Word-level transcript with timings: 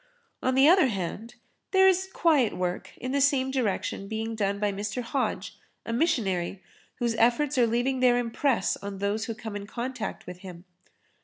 On 0.41 0.55
the 0.55 0.67
other 0.67 0.87
hand, 0.87 1.35
there 1.69 1.87
is 1.87 2.09
quiet 2.11 2.57
work 2.57 2.97
in 2.97 3.11
the 3.11 3.21
same 3.21 3.51
direction 3.51 4.07
being 4.07 4.33
done 4.33 4.57
by 4.59 4.71
Mr. 4.71 5.03
Hodge, 5.03 5.59
a 5.85 5.93
missionary 5.93 6.63
whose 6.95 7.13
efforts 7.17 7.55
are 7.55 7.67
leaving 7.67 7.99
their 7.99 8.17
impress 8.17 8.75
on 8.77 8.97
those 8.97 9.25
who 9.25 9.35
come 9.35 9.55
in 9.55 9.67
contact 9.67 10.25
with 10.25 10.39
him. 10.39 10.65